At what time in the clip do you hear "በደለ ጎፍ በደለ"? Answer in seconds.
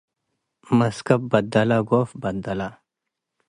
1.31-2.59